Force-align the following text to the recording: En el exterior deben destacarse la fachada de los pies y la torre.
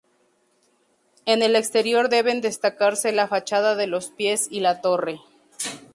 En 1.27 1.43
el 1.43 1.55
exterior 1.55 2.09
deben 2.09 2.41
destacarse 2.41 3.11
la 3.11 3.27
fachada 3.27 3.75
de 3.75 3.85
los 3.85 4.09
pies 4.09 4.47
y 4.49 4.59
la 4.61 4.81
torre. 4.81 5.21